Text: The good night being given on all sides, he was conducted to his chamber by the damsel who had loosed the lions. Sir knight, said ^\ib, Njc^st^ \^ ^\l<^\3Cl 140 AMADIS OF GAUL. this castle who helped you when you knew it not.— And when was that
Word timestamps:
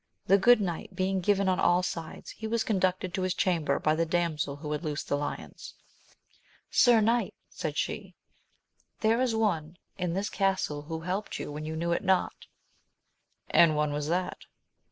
The 0.25 0.39
good 0.39 0.59
night 0.61 0.95
being 0.95 1.21
given 1.21 1.47
on 1.47 1.59
all 1.59 1.83
sides, 1.83 2.31
he 2.31 2.47
was 2.47 2.63
conducted 2.63 3.13
to 3.13 3.21
his 3.21 3.35
chamber 3.35 3.77
by 3.77 3.93
the 3.93 4.03
damsel 4.03 4.55
who 4.55 4.71
had 4.71 4.83
loosed 4.83 5.07
the 5.09 5.15
lions. 5.15 5.75
Sir 6.71 7.01
knight, 7.01 7.35
said 7.51 7.75
^\ib, 7.75 8.07
Njc^st^ 8.07 8.07
\^ 8.07 8.09
^\l<^\3Cl 8.09 9.37
140 9.37 9.37
AMADIS 9.37 9.37
OF 9.99 10.09
GAUL. 10.09 10.13
this 10.15 10.29
castle 10.31 10.81
who 10.81 10.99
helped 11.01 11.37
you 11.37 11.51
when 11.51 11.65
you 11.65 11.75
knew 11.75 11.91
it 11.91 12.03
not.— 12.03 12.47
And 13.61 13.75
when 13.75 13.93
was 13.93 14.07
that 14.07 14.39